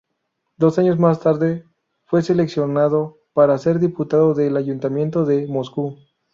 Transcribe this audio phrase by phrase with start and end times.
[0.57, 1.63] Dos años más tarde
[2.05, 5.99] fue seleccionado para ser diputado del Ayuntamiento de Moscú.